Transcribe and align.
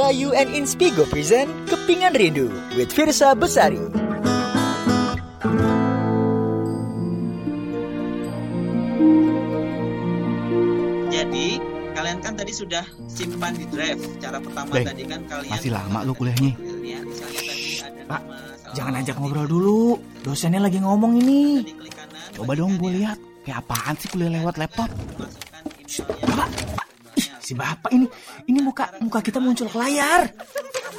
Bayu 0.00 0.32
and 0.32 0.48
Inspigo 0.56 1.04
present 1.04 1.52
Kepingan 1.68 2.16
Rindu 2.16 2.48
with 2.72 2.88
Firsa 2.88 3.36
Besari. 3.36 3.76
Jadi 11.12 11.60
kalian 11.92 12.18
kan 12.24 12.32
tadi 12.32 12.48
sudah 12.48 12.80
simpan 13.12 13.52
di 13.52 13.68
drive. 13.68 14.00
Cara 14.24 14.40
pertama 14.40 14.72
Beng, 14.72 14.88
tadi 14.88 15.04
kan 15.04 15.20
kalian 15.28 15.52
masih 15.52 15.68
lama 15.68 16.00
lu 16.08 16.16
kuliahnya. 16.16 16.56
Ada 16.56 18.02
Pak, 18.08 18.22
Jangan 18.72 19.04
ajak 19.04 19.20
ngobrol 19.20 19.44
dulu. 19.52 20.00
Dosennya 20.24 20.64
lagi 20.64 20.80
ngomong 20.80 21.20
ini. 21.20 21.60
Kanan, 21.92 22.40
Coba 22.40 22.56
dong 22.56 22.80
gue 22.80 23.04
lihat. 23.04 23.20
Kayak 23.44 23.68
apaan 23.68 24.00
sih 24.00 24.08
kuliah 24.08 24.32
lewat 24.32 24.56
laptop? 24.56 24.88
masukkan 25.20 25.60
Pak, 25.60 26.16
emailnya. 26.24 26.79
Si 27.50 27.58
bapak 27.58 27.90
ini, 27.90 28.06
ini 28.46 28.62
muka 28.62 28.94
muka 29.02 29.18
kita 29.18 29.42
muncul 29.42 29.66
ke 29.66 29.74
layar. 29.74 30.30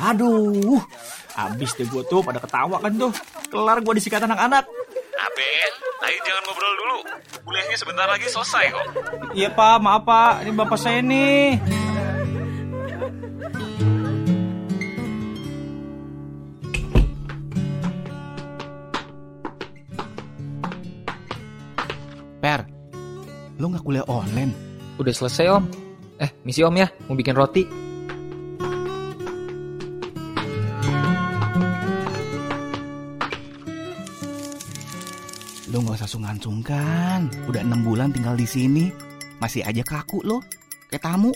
Aduh, 0.03 0.84
abis 1.31 1.80
deh 1.80 1.88
gue 1.88 2.03
tuh 2.12 2.20
pada 2.20 2.43
ketawa 2.43 2.76
kan 2.84 2.91
tuh. 2.91 3.16
Kelar 3.48 3.80
gue 3.80 3.93
disikat 3.95 4.27
anak-anak. 4.27 4.67
Aben, 5.16 5.71
ayo 6.03 6.17
jangan 6.27 6.43
ngobrol 6.43 6.73
dulu. 6.76 6.98
Kuliahnya 7.48 7.77
sebentar 7.79 8.03
lagi 8.03 8.27
selesai 8.27 8.67
kok. 8.67 8.84
Iya 9.31 9.55
pak, 9.55 9.79
maaf 9.79 10.03
pak, 10.03 10.43
ini 10.43 10.52
bapak 10.52 10.76
saya 10.76 10.99
nih. 10.99 11.55
Per, 22.43 22.59
lu 23.55 23.71
nggak 23.71 23.84
kuliah 23.88 24.04
online? 24.12 24.52
Udah 24.99 25.15
selesai 25.15 25.48
om. 25.48 25.91
Eh, 26.21 26.30
misi 26.45 26.61
om 26.61 26.77
ya, 26.77 26.85
mau 27.09 27.17
bikin 27.17 27.34
roti. 27.34 27.66
Lu 35.65 35.81
nggak 35.81 35.98
usah 35.98 36.05
sungkan-sungkan. 36.05 37.26
Udah 37.49 37.65
enam 37.65 37.81
bulan 37.81 38.13
tinggal 38.13 38.37
di 38.37 38.46
sini, 38.46 38.93
masih 39.41 39.65
aja 39.65 39.81
kaku 39.81 40.21
lo. 40.21 40.46
Kayak 40.93 41.09
tamu. 41.09 41.34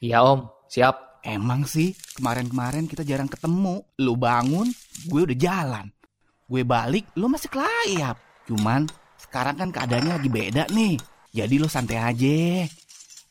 Iya 0.00 0.24
om, 0.24 0.48
siap. 0.72 1.20
Emang 1.20 1.68
sih, 1.68 1.92
kemarin-kemarin 2.16 2.88
kita 2.88 3.04
jarang 3.04 3.28
ketemu. 3.28 3.84
Lu 4.00 4.16
bangun, 4.16 4.72
gue 5.04 5.20
udah 5.20 5.36
jalan. 5.36 5.92
Gue 6.48 6.64
balik, 6.64 7.12
lu 7.18 7.28
masih 7.28 7.52
kelayap. 7.52 8.16
Cuman, 8.48 8.88
sekarang 9.20 9.60
kan 9.60 9.68
keadaannya 9.68 10.16
lagi 10.16 10.30
beda 10.32 10.64
nih. 10.72 10.96
Jadi 11.34 11.54
lu 11.60 11.68
santai 11.68 12.00
aja. 12.00 12.64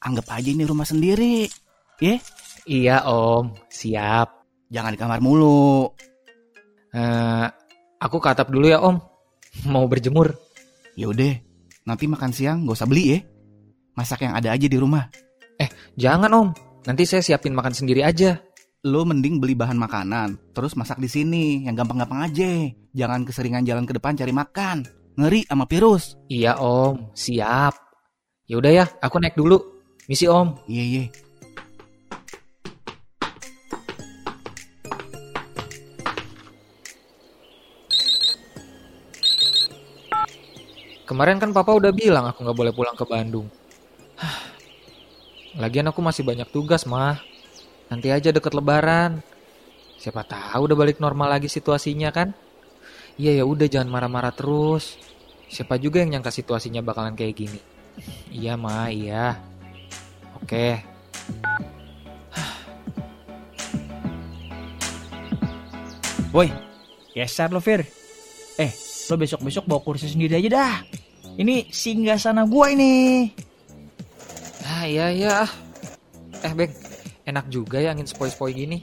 Anggap 0.06 0.38
aja 0.38 0.50
ini 0.54 0.64
rumah 0.70 0.86
sendiri. 0.86 1.50
Ya, 1.98 2.22
Iya 2.66 3.06
om, 3.10 3.54
siap. 3.70 4.46
jangan 4.70 4.94
di 4.94 5.00
kamar 5.02 5.22
mulu. 5.22 5.90
Eh, 6.94 7.48
aku 8.02 8.18
ke 8.18 8.28
atap 8.30 8.50
dulu 8.50 8.66
ya 8.70 8.82
om. 8.82 8.98
Mau 9.70 9.86
berjemur. 9.90 10.34
Ya 10.98 11.10
udah, 11.10 11.34
nanti 11.90 12.06
makan 12.06 12.34
siang 12.34 12.66
gak 12.66 12.78
usah 12.78 12.90
beli 12.90 13.18
ya. 13.18 13.20
Masak 13.98 14.26
yang 14.26 14.34
ada 14.38 14.54
aja 14.54 14.68
di 14.70 14.78
rumah. 14.78 15.10
Jangan 15.96 16.28
om, 16.36 16.50
nanti 16.84 17.08
saya 17.08 17.24
siapin 17.24 17.56
makan 17.56 17.72
sendiri 17.72 18.04
aja. 18.04 18.36
Lo 18.86 19.08
mending 19.08 19.40
beli 19.40 19.56
bahan 19.56 19.80
makanan, 19.80 20.52
terus 20.52 20.76
masak 20.76 21.00
di 21.00 21.10
sini, 21.10 21.64
yang 21.66 21.74
gampang-gampang 21.74 22.22
aja. 22.30 22.70
Jangan 22.92 23.24
keseringan 23.24 23.64
jalan 23.64 23.88
ke 23.88 23.96
depan 23.96 24.14
cari 24.20 24.36
makan. 24.36 24.84
Ngeri 25.16 25.48
sama 25.48 25.66
virus. 25.66 26.20
Iya 26.28 26.60
om, 26.60 27.16
siap. 27.16 27.74
Ya 28.46 28.60
udah 28.60 28.72
ya, 28.76 28.86
aku 29.00 29.18
naik 29.24 29.40
dulu. 29.40 29.75
Misi 30.06 30.30
om. 30.30 30.54
Iya, 30.70 30.84
iya. 30.86 31.04
Kemarin 41.06 41.38
kan 41.38 41.54
papa 41.54 41.74
udah 41.74 41.94
bilang 41.94 42.26
aku 42.30 42.46
nggak 42.46 42.58
boleh 42.58 42.74
pulang 42.74 42.94
ke 42.98 43.06
Bandung. 43.06 43.50
Lagian 45.62 45.90
aku 45.90 46.02
masih 46.06 46.22
banyak 46.22 46.50
tugas 46.54 46.86
mah. 46.86 47.18
Nanti 47.90 48.10
aja 48.14 48.30
deket 48.30 48.54
lebaran. 48.54 49.22
Siapa 49.98 50.22
tahu 50.22 50.70
udah 50.70 50.78
balik 50.78 51.02
normal 51.02 51.34
lagi 51.34 51.50
situasinya 51.50 52.14
kan? 52.14 52.30
Iya 53.18 53.42
ya 53.42 53.44
udah 53.46 53.66
jangan 53.66 53.90
marah-marah 53.90 54.34
terus. 54.38 55.02
Siapa 55.50 55.82
juga 55.82 56.02
yang 56.02 56.18
nyangka 56.18 56.30
situasinya 56.30 56.86
bakalan 56.86 57.18
kayak 57.18 57.38
gini. 57.38 57.60
Iya 58.30 58.54
ma, 58.58 58.90
iya. 58.94 59.55
Oke. 60.42 60.82
Woi, 66.36 66.52
geser 67.16 67.48
lo 67.48 67.64
Fir. 67.64 67.88
Eh, 68.60 68.72
lo 69.08 69.16
besok-besok 69.16 69.64
bawa 69.72 69.80
kursi 69.80 70.12
sendiri 70.12 70.36
aja 70.36 70.50
dah. 70.52 70.76
Ini 71.36 71.72
singgah 71.72 72.20
sana 72.20 72.44
gua 72.44 72.72
ini. 72.76 73.32
Ah 74.68 74.84
iya 74.84 75.08
iya. 75.12 75.38
Eh 76.44 76.52
Beng, 76.52 76.76
enak 77.24 77.48
juga 77.48 77.80
ya 77.80 77.96
angin 77.96 78.08
sepoi-sepoi 78.08 78.52
gini. 78.52 78.78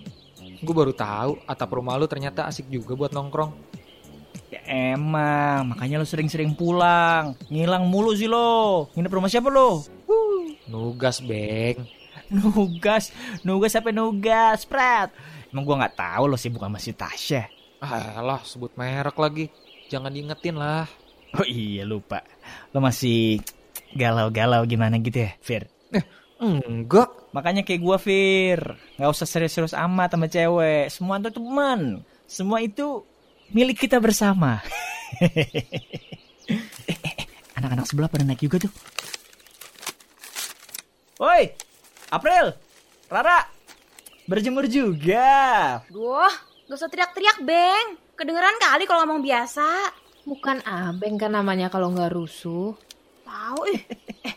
Gue 0.62 0.72
baru 0.72 0.94
tahu 0.94 1.42
atap 1.44 1.74
rumah 1.74 1.98
lu 1.98 2.06
ternyata 2.06 2.46
asik 2.46 2.70
juga 2.70 2.94
buat 2.94 3.12
nongkrong. 3.12 3.50
Ya 4.52 4.62
emang, 4.94 5.74
makanya 5.74 6.00
lo 6.00 6.06
sering-sering 6.06 6.54
pulang. 6.54 7.34
Ngilang 7.50 7.88
mulu 7.88 8.14
sih 8.14 8.30
lo. 8.30 8.88
Nginep 8.94 9.12
rumah 9.12 9.28
siapa 9.28 9.50
lo? 9.50 9.82
Nugas 10.68 11.18
Beng. 11.22 11.82
Nugas, 12.32 13.12
nugas 13.44 13.72
apa 13.76 13.90
nugas, 13.92 14.64
Prat? 14.68 15.12
Emang 15.52 15.64
gua 15.68 15.84
nggak 15.84 15.96
tahu 15.96 16.22
lo 16.32 16.36
sibuk 16.36 16.64
sama 16.64 16.80
si 16.80 16.92
Tasya. 16.96 17.44
Ah 17.82 18.22
lah 18.22 18.40
sebut 18.44 18.72
merek 18.78 19.16
lagi. 19.18 19.50
Jangan 19.92 20.12
diingetin 20.12 20.56
lah. 20.56 20.88
Oh 21.36 21.44
iya 21.44 21.84
lupa. 21.84 22.24
Lo 22.72 22.80
masih 22.80 23.40
galau-galau 23.92 24.64
gimana 24.64 24.96
gitu 25.00 25.24
ya, 25.28 25.32
Fir? 25.44 25.68
Enggak. 26.42 27.30
Makanya 27.30 27.62
kayak 27.62 27.80
gua, 27.80 27.96
Fir. 28.02 28.58
Nggak 28.98 29.10
usah 29.14 29.26
serius-serius 29.30 29.78
amat 29.78 30.18
sama 30.18 30.26
cewek. 30.26 30.90
Semua 30.90 31.22
itu 31.22 31.30
teman. 31.30 31.80
Semua 32.26 32.58
itu 32.58 33.06
milik 33.54 33.86
kita 33.86 34.02
bersama. 34.02 34.58
Eh, 35.22 35.28
eh, 36.88 36.98
eh, 37.06 37.26
Anak-anak 37.54 37.86
sebelah 37.86 38.08
pada 38.10 38.24
naik 38.26 38.42
juga 38.42 38.66
tuh. 38.66 38.72
Woi, 41.22 41.54
April, 42.10 42.50
Rara, 43.06 43.46
berjemur 44.26 44.66
juga. 44.66 45.78
Duh, 45.86 46.34
gak 46.66 46.74
usah 46.74 46.90
teriak-teriak, 46.90 47.46
Beng. 47.46 47.94
Kedengeran 48.18 48.58
kali 48.58 48.90
kalau 48.90 49.06
ngomong 49.06 49.22
biasa. 49.22 49.94
Bukan 50.26 50.66
abeng 50.66 51.22
kan 51.22 51.30
namanya 51.30 51.70
kalau 51.70 51.94
nggak 51.94 52.10
rusuh. 52.10 52.74
Tahu 53.22 53.60
ih. 53.70 53.86
Eh, 54.26 54.34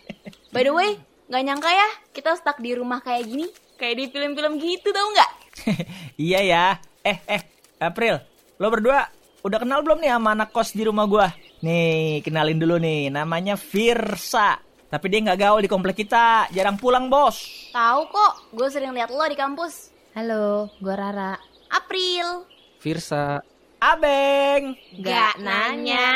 by 0.54 0.62
the 0.62 0.70
way, 0.70 0.94
nggak 1.26 1.42
nyangka 1.50 1.74
ya 1.74 1.90
kita 2.14 2.38
stuck 2.38 2.62
di 2.62 2.78
rumah 2.78 3.02
kayak 3.02 3.34
gini. 3.34 3.50
Kayak 3.82 3.96
di 3.98 4.06
film-film 4.14 4.54
gitu 4.62 4.94
tau 4.94 5.10
nggak? 5.10 5.32
Iya 6.30 6.40
ya. 6.46 6.66
Eh, 7.02 7.18
eh, 7.26 7.42
April, 7.82 8.22
lo 8.62 8.70
berdua 8.70 9.10
udah 9.42 9.58
kenal 9.58 9.82
belum 9.82 10.06
nih 10.06 10.14
sama 10.14 10.38
anak 10.38 10.54
kos 10.54 10.78
di 10.78 10.86
rumah 10.86 11.10
gua? 11.10 11.34
Nih, 11.66 12.22
kenalin 12.22 12.62
dulu 12.62 12.78
nih, 12.78 13.10
namanya 13.10 13.58
Virsa. 13.58 14.65
Tapi 14.96 15.12
dia 15.12 15.20
nggak 15.28 15.40
gaul 15.44 15.60
di 15.60 15.68
komplek 15.68 16.08
kita, 16.08 16.48
jarang 16.56 16.80
pulang 16.80 17.12
bos. 17.12 17.68
Tahu 17.76 18.02
kok, 18.08 18.56
gue 18.56 18.68
sering 18.72 18.96
lihat 18.96 19.12
lo 19.12 19.28
di 19.28 19.36
kampus. 19.36 19.92
Halo, 20.16 20.72
gua 20.80 20.96
Rara. 20.96 21.36
April. 21.68 22.48
Firsa. 22.80 23.44
Abeng. 23.84 24.80
Gak 25.04 25.36
nanya. 25.44 26.08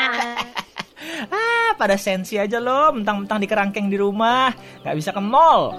Ah, 1.32 1.72
pada 1.80 1.96
sensi 1.96 2.36
aja 2.36 2.60
lo, 2.60 2.92
mentang-mentang 2.92 3.40
di 3.40 3.48
kerangkeng 3.48 3.88
di 3.88 3.96
rumah, 3.96 4.52
nggak 4.84 4.96
bisa 5.00 5.16
ke 5.16 5.22
mall. 5.24 5.72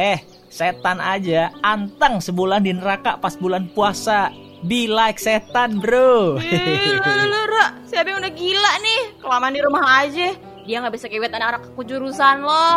Eh, 0.00 0.24
setan 0.48 0.96
aja, 0.96 1.52
anteng 1.60 2.24
sebulan 2.24 2.64
di 2.64 2.72
neraka 2.72 3.20
pas 3.20 3.36
bulan 3.36 3.68
puasa. 3.76 4.32
Be 4.64 4.88
like 4.88 5.20
setan, 5.20 5.76
bro. 5.76 6.40
Ih, 6.40 6.96
lu, 7.04 7.42
Ra. 7.52 7.76
Si 7.84 8.00
Abeng 8.00 8.16
udah 8.16 8.32
gila 8.32 8.72
nih. 8.80 9.02
Kelamaan 9.20 9.52
di 9.52 9.60
rumah 9.60 9.84
aja. 10.00 10.32
Dia 10.66 10.82
nggak 10.82 10.94
bisa 10.98 11.06
kewet 11.06 11.30
anak-anak 11.32 11.62
kejurusan 11.78 12.36
lo. 12.42 12.66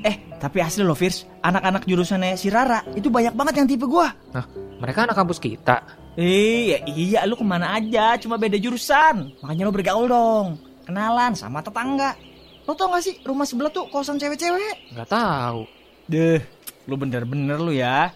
Eh, 0.00 0.16
tapi 0.40 0.64
asli 0.64 0.80
loh, 0.80 0.96
Firs. 0.96 1.28
Anak-anak 1.44 1.84
jurusannya 1.84 2.32
si 2.32 2.48
Rara, 2.48 2.80
itu 2.96 3.12
banyak 3.12 3.36
banget 3.36 3.60
yang 3.60 3.68
tipe 3.68 3.84
gua. 3.84 4.08
Nah, 4.32 4.48
mereka 4.80 5.04
anak 5.04 5.12
kampus 5.12 5.36
kita. 5.36 5.84
Eh, 6.16 6.72
ya 6.72 6.78
iya, 6.88 7.20
lu 7.28 7.36
ke 7.36 7.44
mana 7.44 7.76
aja, 7.76 8.16
cuma 8.16 8.40
beda 8.40 8.56
jurusan. 8.56 9.36
Makanya 9.44 9.68
lu 9.68 9.72
bergaul 9.76 10.08
dong. 10.08 10.56
Kenalan 10.88 11.36
sama 11.36 11.60
tetangga. 11.60 12.16
Lo 12.64 12.72
tau 12.72 12.88
gak 12.96 13.04
sih, 13.04 13.20
rumah 13.28 13.44
sebelah 13.44 13.68
tuh 13.68 13.92
kosan 13.92 14.16
cewek-cewek. 14.16 14.96
Nggak 14.96 15.08
tahu. 15.12 15.68
Deh, 16.08 16.40
lu 16.88 16.96
bener-bener 16.96 17.60
lu 17.60 17.76
ya. 17.76 18.08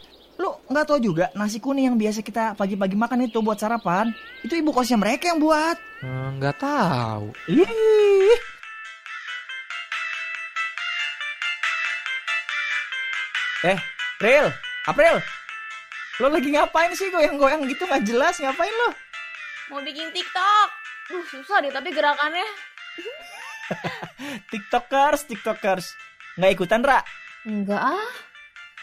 Lu 0.64 0.72
nggak 0.72 0.88
tahu 0.88 0.96
juga 0.96 1.28
nasi 1.36 1.60
kuning 1.60 1.92
yang 1.92 1.96
biasa 2.00 2.24
kita 2.24 2.56
pagi-pagi 2.56 2.96
makan 2.96 3.28
itu 3.28 3.36
buat 3.44 3.60
sarapan, 3.60 4.16
itu 4.40 4.56
ibu 4.56 4.72
kosnya 4.72 4.96
mereka 4.96 5.28
yang 5.28 5.36
buat. 5.36 5.76
Eh, 6.00 6.28
Nggak 6.40 6.56
tahu. 6.56 7.36
Ih. 7.52 8.38
Eh, 13.64 13.78
Ril, 14.20 14.48
April, 14.88 15.16
lo 16.20 16.28
lagi 16.32 16.48
ngapain 16.52 16.92
sih 16.96 17.12
goyang-goyang 17.12 17.64
gitu 17.68 17.84
nggak 17.84 18.04
jelas 18.08 18.40
ngapain 18.40 18.72
lo? 18.72 18.88
Mau 19.68 19.80
bikin 19.84 20.08
TikTok. 20.12 20.68
Duh, 21.12 21.24
susah 21.28 21.60
deh 21.60 21.72
tapi 21.72 21.92
gerakannya. 21.92 22.44
Tiktokers, 24.52 25.28
tiktokers, 25.28 25.92
nggak 26.40 26.52
ikutan 26.56 26.80
Ra? 26.80 27.04
Enggak 27.44 27.80
ah. 27.80 28.08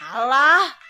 Alah. 0.02 0.81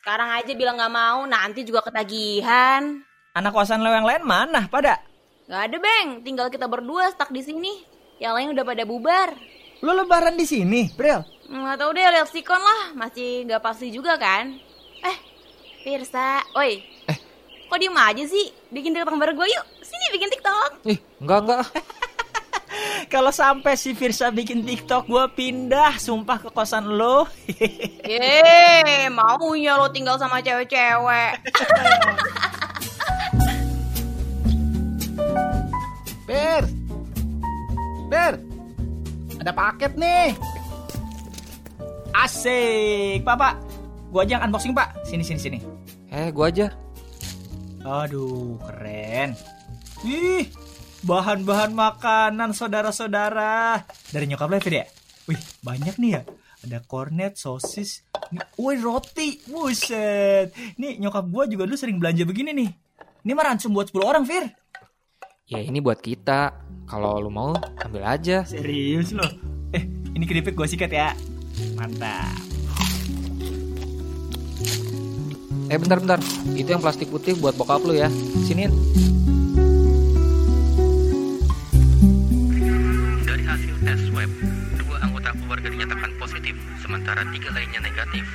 Sekarang 0.00 0.32
aja 0.32 0.48
bilang 0.56 0.80
nggak 0.80 0.96
mau, 0.96 1.28
nanti 1.28 1.60
juga 1.60 1.84
ketagihan. 1.84 3.04
Anak 3.36 3.52
kosan 3.52 3.84
lo 3.84 3.92
yang 3.92 4.08
lain 4.08 4.24
mana 4.24 4.64
pada? 4.64 4.96
Gak 5.44 5.68
ada, 5.68 5.76
Beng. 5.76 6.24
Tinggal 6.24 6.48
kita 6.48 6.64
berdua 6.64 7.12
stuck 7.12 7.28
di 7.28 7.44
sini. 7.44 7.84
Yang 8.16 8.32
lain 8.32 8.48
udah 8.56 8.64
pada 8.64 8.88
bubar. 8.88 9.28
Lo 9.84 9.92
lebaran 9.92 10.40
di 10.40 10.48
sini, 10.48 10.88
April? 10.88 11.20
Nggak 11.52 11.76
tahu 11.84 11.90
deh, 11.92 12.04
lihat 12.16 12.32
sikon 12.32 12.56
lah. 12.64 12.96
Masih 12.96 13.44
nggak 13.44 13.60
pasti 13.60 13.92
juga 13.92 14.16
kan? 14.16 14.56
Eh, 15.04 15.16
Pirsa. 15.84 16.48
Oi. 16.56 16.80
Eh. 17.04 17.18
Kok 17.68 17.76
diem 17.76 17.92
aja 17.92 18.24
sih? 18.24 18.48
Bikin 18.72 18.96
TikTok 18.96 19.20
bareng 19.20 19.36
gue 19.36 19.52
yuk. 19.52 19.64
Sini 19.84 20.16
bikin 20.16 20.32
TikTok. 20.32 20.80
Ih, 20.88 20.96
enggak 21.20 21.38
enggak. 21.44 21.64
Kalau 23.10 23.34
sampai 23.34 23.74
si 23.74 23.90
Firsa 23.90 24.30
bikin 24.30 24.62
TikTok, 24.62 25.10
gue 25.10 25.26
pindah 25.34 25.98
sumpah 25.98 26.38
ke 26.38 26.46
kosan 26.54 26.94
lo. 26.94 27.26
Yeay, 28.06 29.10
maunya 29.10 29.74
lo 29.74 29.90
tinggal 29.90 30.14
sama 30.14 30.38
cewek-cewek. 30.38 31.34
Ber, 36.30 36.62
Ber, 38.06 38.38
ada 39.42 39.50
paket 39.50 39.98
nih. 39.98 40.38
Asik, 42.14 43.26
Pak, 43.26 43.34
Pak. 43.34 43.58
Gue 44.14 44.22
aja 44.22 44.38
yang 44.38 44.46
unboxing, 44.46 44.70
Pak. 44.70 45.02
Sini, 45.02 45.26
sini, 45.26 45.42
sini. 45.42 45.58
Eh, 46.14 46.30
gua 46.30 46.46
aja. 46.54 46.70
Aduh, 47.82 48.54
keren. 48.62 49.34
Ih, 50.06 50.46
bahan-bahan 51.04 51.72
makanan 51.72 52.52
saudara-saudara. 52.52 53.84
Dari 54.12 54.24
nyokap 54.28 54.48
lo 54.48 54.56
ya, 54.60 54.84
ya? 54.84 54.86
Wih, 55.28 55.40
banyak 55.64 55.96
nih 55.96 56.10
ya. 56.20 56.22
Ada 56.60 56.84
kornet, 56.84 57.40
sosis, 57.40 58.04
wih 58.60 58.76
roti, 58.84 59.40
buset. 59.48 60.52
Nih 60.76 61.00
nyokap 61.00 61.24
gua 61.32 61.48
juga 61.48 61.64
dulu 61.64 61.76
sering 61.76 61.96
belanja 61.96 62.28
begini 62.28 62.52
nih. 62.52 62.70
Ini 63.24 63.32
mah 63.32 63.52
ransum 63.52 63.72
buat 63.72 63.88
10 63.92 64.00
orang, 64.00 64.24
Fir. 64.24 64.48
Ya 65.48 65.60
ini 65.60 65.80
buat 65.80 66.00
kita. 66.00 66.52
Kalau 66.88 67.20
lu 67.20 67.30
mau, 67.30 67.52
ambil 67.84 68.02
aja. 68.06 68.44
Serius 68.44 69.12
loh. 69.12 69.28
Eh, 69.76 69.84
ini 70.16 70.24
keripik 70.24 70.56
gue 70.56 70.66
sikat 70.66 70.90
ya. 70.90 71.12
Mantap. 71.76 72.34
Eh 75.70 75.78
bentar-bentar, 75.78 76.18
itu 76.58 76.66
yang 76.66 76.82
plastik 76.82 77.12
putih 77.14 77.38
buat 77.38 77.54
bokap 77.54 77.84
lu 77.86 77.94
ya. 77.94 78.10
Siniin. 78.42 78.74
Tiga 87.40 87.56
lainnya 87.56 87.80
negatif. 87.80 88.28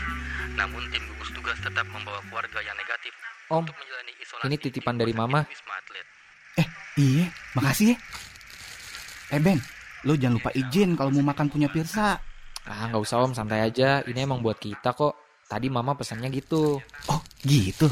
Namun 0.57 0.81
tim 0.89 1.05
gugus 1.13 1.29
tugas 1.37 1.57
tetap 1.61 1.85
membawa 1.93 2.17
keluarga 2.25 2.57
yang 2.65 2.73
negatif 2.73 3.13
Om, 3.53 3.61
untuk 3.61 3.77
menjalani 3.77 4.13
isolasi 4.17 4.45
ini 4.49 4.55
titipan 4.57 4.95
dari 4.97 5.13
Mama. 5.13 5.45
Eh, 6.57 6.67
iya, 6.97 7.29
makasih 7.53 7.93
ya. 7.93 7.97
Eh 9.29 9.41
Ben, 9.43 9.61
lo 10.09 10.17
jangan 10.17 10.41
lupa 10.41 10.49
izin 10.57 10.97
kalau 10.97 11.13
mau 11.13 11.29
makan 11.29 11.53
punya 11.53 11.69
Pirsa. 11.69 12.17
Ah, 12.65 12.89
nggak 12.89 13.03
usah 13.05 13.21
om, 13.21 13.29
santai 13.29 13.61
aja. 13.61 14.01
Ini 14.01 14.25
emang 14.25 14.41
buat 14.41 14.57
kita 14.57 14.97
kok. 14.97 15.13
Tadi 15.45 15.69
mama 15.69 15.93
pesannya 15.93 16.33
gitu. 16.33 16.81
Oh, 17.05 17.21
gitu. 17.45 17.85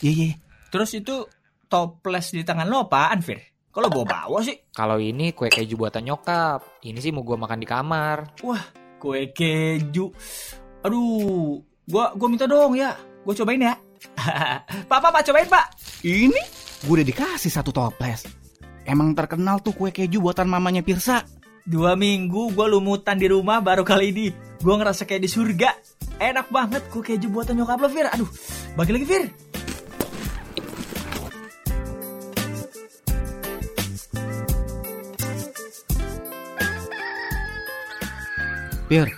Iya, 0.00 0.12
iya. 0.12 0.32
Terus 0.72 0.96
itu 0.96 1.28
toples 1.68 2.32
di 2.32 2.40
tangan 2.40 2.64
lo 2.64 2.88
apaan, 2.88 3.20
Fir? 3.20 3.36
Kalau 3.68 3.92
bawa 3.92 4.06
bawa 4.06 4.38
sih? 4.40 4.56
Kalau 4.72 4.96
ini 4.96 5.36
kue 5.36 5.52
keju 5.52 5.76
buatan 5.76 6.08
nyokap. 6.08 6.80
Ini 6.80 6.96
sih 7.02 7.12
mau 7.12 7.20
gua 7.20 7.36
makan 7.36 7.60
di 7.60 7.68
kamar. 7.68 8.40
Wah, 8.40 8.64
kue 9.04 9.28
keju. 9.36 10.08
Aduh, 10.80 11.60
gua 11.84 12.16
gua 12.16 12.28
minta 12.32 12.48
dong 12.48 12.72
ya. 12.72 12.96
Gua 13.20 13.36
cobain 13.36 13.60
ya. 13.60 13.76
pak, 14.88 14.98
pak, 15.00 15.10
pak, 15.12 15.22
cobain, 15.28 15.48
Pak. 15.48 15.66
Ini 16.04 16.40
gue 16.84 16.92
udah 16.92 17.04
dikasih 17.04 17.52
satu 17.52 17.72
toples. 17.72 18.24
Emang 18.84 19.16
terkenal 19.16 19.60
tuh 19.60 19.76
kue 19.76 19.92
keju 19.92 20.20
buatan 20.24 20.48
mamanya 20.48 20.80
Pirsa. 20.80 21.24
Dua 21.64 21.96
minggu 21.96 22.52
gua 22.52 22.68
lumutan 22.68 23.20
di 23.20 23.28
rumah 23.28 23.60
baru 23.60 23.84
kali 23.84 24.12
ini. 24.12 24.26
Gua 24.64 24.80
ngerasa 24.80 25.04
kayak 25.04 25.22
di 25.24 25.28
surga. 25.28 25.70
Enak 26.16 26.48
banget 26.48 26.88
kue 26.88 27.04
keju 27.04 27.28
buatan 27.28 27.60
nyokap 27.60 27.84
lo, 27.84 27.88
Fir. 27.92 28.08
Aduh, 28.08 28.28
bagi 28.76 28.92
lagi, 28.96 29.04
Fir. 29.04 29.43
Pir, 38.84 39.08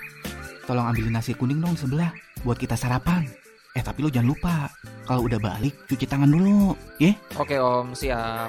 tolong 0.62 0.86
ambilin 0.86 1.18
nasi 1.18 1.34
kuning 1.34 1.58
dong 1.58 1.74
sebelah 1.74 2.14
buat 2.46 2.54
kita 2.54 2.78
sarapan. 2.78 3.26
Eh 3.74 3.82
tapi 3.82 3.98
lo 3.98 4.08
jangan 4.14 4.30
lupa, 4.30 4.70
kalau 5.02 5.26
udah 5.26 5.42
balik 5.42 5.74
cuci 5.90 6.06
tangan 6.06 6.30
dulu, 6.30 6.78
ya? 7.02 7.10
Oke 7.34 7.58
om, 7.58 7.90
siap. 7.90 8.46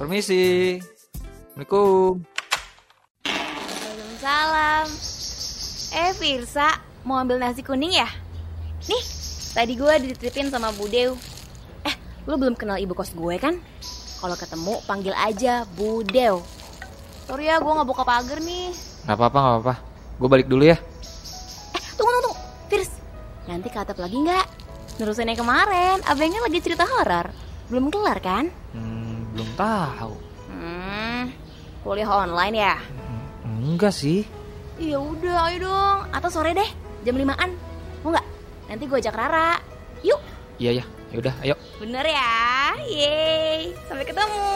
Permisi. 0.00 0.80
Assalamualaikum. 1.52 2.24
Waalaikumsalam. 3.28 4.86
Eh, 5.92 6.12
Firsa, 6.16 6.80
mau 7.04 7.20
ambil 7.20 7.36
nasi 7.36 7.60
kuning 7.60 8.00
ya? 8.00 8.08
Nih, 8.88 9.04
tadi 9.52 9.76
gue 9.76 9.92
dititipin 10.08 10.48
sama 10.48 10.72
Bu 10.72 10.88
Dew. 10.88 11.20
Eh, 11.84 11.94
lu 12.24 12.40
belum 12.40 12.56
kenal 12.56 12.80
ibu 12.80 12.96
kos 12.96 13.12
gue 13.12 13.36
kan? 13.36 13.60
Kalau 14.22 14.38
ketemu, 14.38 14.74
panggil 14.86 15.14
aja 15.18 15.66
Bu 15.74 16.06
Dew. 16.06 16.38
Sorry 17.26 17.50
ya, 17.50 17.58
gue 17.58 17.72
gak 17.74 17.90
buka 17.90 18.06
pagar 18.06 18.38
nih. 18.38 18.70
Gak 19.02 19.18
apa-apa, 19.18 19.38
gak 19.42 19.52
apa-apa. 19.58 19.74
Gue 20.14 20.28
balik 20.30 20.46
dulu 20.46 20.62
ya. 20.62 20.78
Eh, 21.74 21.82
tunggu, 21.98 22.06
tunggu, 22.14 22.30
tunggu. 22.30 22.38
Firs, 22.70 22.92
nanti 23.50 23.66
katap 23.66 23.98
lagi 23.98 24.14
nggak? 24.22 24.46
Nerusin 25.02 25.26
yang 25.26 25.42
kemarin, 25.42 25.98
abangnya 26.06 26.38
lagi 26.38 26.62
cerita 26.62 26.86
horor. 26.86 27.34
Belum 27.66 27.90
kelar 27.90 28.22
kan? 28.22 28.46
Hmm, 28.70 29.26
belum 29.34 29.50
tahu. 29.58 30.14
Hmm, 30.54 31.34
kuliah 31.82 32.06
online 32.06 32.54
ya? 32.62 32.78
Enggak 33.42 33.90
sih. 33.90 34.22
Ya 34.78 35.02
udah, 35.02 35.50
ayo 35.50 35.66
dong. 35.66 35.98
Atau 36.14 36.30
sore 36.30 36.54
deh, 36.54 36.70
jam 37.02 37.18
limaan. 37.18 37.58
Mau 38.06 38.14
nggak? 38.14 38.26
Nanti 38.70 38.84
gue 38.86 38.98
ajak 39.02 39.18
Rara. 39.18 39.58
Yuk, 40.06 40.22
Iya 40.62 40.78
ya. 40.78 40.84
Yaudah, 41.10 41.34
ayo. 41.42 41.58
bener 41.82 42.06
ya. 42.06 42.70
Yeay, 42.86 43.74
sampai 43.90 44.06
ketemu. 44.06 44.46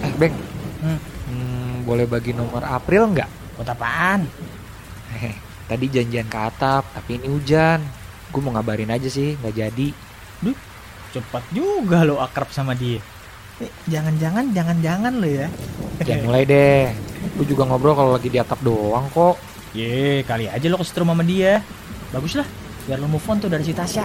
Eh, 0.00 0.12
Beng. 0.16 0.34
Hmm. 0.80 1.00
Hmm, 1.28 1.72
boleh 1.84 2.08
bagi 2.08 2.32
nomor 2.32 2.64
April 2.64 3.12
nggak? 3.12 3.28
Buat 3.60 3.76
apaan? 3.76 4.24
Hehe, 5.12 5.36
tadi 5.68 5.92
janjian 5.92 6.32
ke 6.32 6.38
atap, 6.40 6.88
tapi 6.96 7.20
ini 7.20 7.28
hujan. 7.28 7.84
Gue 8.32 8.40
mau 8.40 8.56
ngabarin 8.56 8.88
aja 8.88 9.12
sih, 9.12 9.36
nggak 9.36 9.52
jadi. 9.52 9.88
Cepat 11.12 11.44
juga 11.52 12.08
lo 12.08 12.24
akrab 12.24 12.48
sama 12.48 12.72
dia. 12.72 12.96
Eh, 13.60 13.68
Jangan-jangan, 13.84 14.48
jangan-jangan 14.56 15.12
lo 15.20 15.28
ya. 15.28 15.48
Jangan 16.00 16.24
mulai 16.24 16.48
deh. 16.48 16.88
Gue 17.38 17.46
juga 17.46 17.64
ngobrol 17.64 17.94
kalau 17.94 18.10
lagi 18.14 18.28
di 18.28 18.38
atap 18.38 18.60
doang 18.60 19.06
kok. 19.10 19.38
Ye, 19.72 20.20
kali 20.28 20.52
aja 20.52 20.66
lo 20.68 20.76
kesetrum 20.76 21.08
sama 21.08 21.24
dia. 21.24 21.64
Bagus 22.12 22.36
lah, 22.36 22.44
biar 22.84 23.00
lo 23.00 23.08
move 23.08 23.24
on 23.24 23.40
tuh 23.40 23.48
dari 23.48 23.64
si 23.64 23.72
Tasya. 23.72 24.04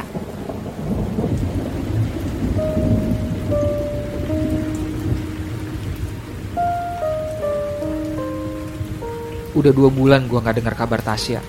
Udah 9.58 9.74
dua 9.74 9.90
bulan 9.90 10.30
gue 10.30 10.40
nggak 10.40 10.62
dengar 10.62 10.78
kabar 10.78 11.02
Tasya. 11.02 11.42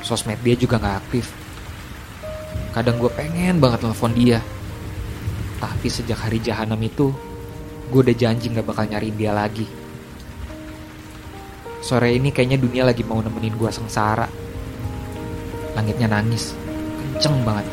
Sosmed 0.00 0.40
dia 0.40 0.56
juga 0.56 0.80
nggak 0.80 0.96
aktif. 1.04 1.28
Kadang 2.72 3.02
gue 3.02 3.10
pengen 3.12 3.60
banget 3.60 3.84
telepon 3.84 4.14
dia. 4.14 4.38
Tapi 5.58 5.86
sejak 5.92 6.24
hari 6.24 6.40
jahanam 6.40 6.78
itu, 6.80 7.12
gue 7.92 8.00
udah 8.00 8.16
janji 8.16 8.48
nggak 8.48 8.64
bakal 8.64 8.86
nyariin 8.88 9.18
dia 9.18 9.34
lagi. 9.34 9.83
Sore 11.84 12.16
ini 12.16 12.32
kayaknya 12.32 12.56
dunia 12.56 12.88
lagi 12.88 13.04
mau 13.04 13.20
nemenin 13.20 13.60
gue 13.60 13.68
sengsara. 13.68 14.24
Langitnya 15.76 16.08
nangis, 16.08 16.56
kenceng 16.96 17.44
banget. 17.44 17.68